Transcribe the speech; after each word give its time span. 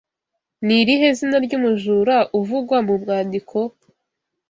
Ni 0.65 0.75
irihe 0.81 1.07
zina 1.17 1.37
ry’umujura 1.45 2.15
uvugwa 2.39 2.77
mu 2.87 2.95
mwandiko 3.01 3.57